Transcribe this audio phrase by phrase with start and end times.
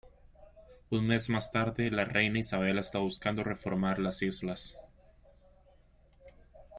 [0.89, 4.75] Un mes más tarde, la Reina Isabella está buscando reformar las islas.